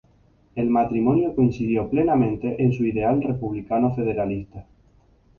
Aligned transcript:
El 0.55 0.71
matrimonio 0.71 1.35
coincidió 1.35 1.87
plenamente 1.87 2.63
en 2.63 2.73
su 2.73 2.85
ideal 2.85 3.21
republicano 3.21 3.93
federalista. 3.93 4.65